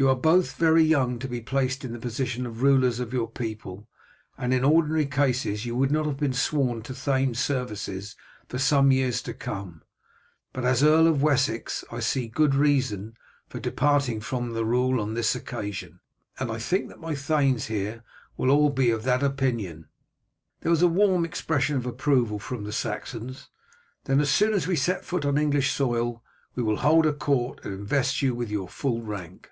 [0.00, 3.28] You are both very young to be placed in the position of rulers of your
[3.28, 3.88] people,
[4.36, 8.14] and in ordinary cases you would not have been sworn to thane's services
[8.48, 9.82] for some years to come;
[10.52, 13.16] but, as Earl of Wessex, I see good reason
[13.48, 15.98] for departing from the rule on this occasion,
[16.38, 18.04] and I think that my thanes here
[18.36, 19.88] will all be of that opinion."
[20.60, 23.48] There was a warm expression of approval from the Saxons.
[24.04, 26.22] "Then as soon as we set foot on English soil
[26.54, 29.50] we will hold a court, and invest you with your full rank."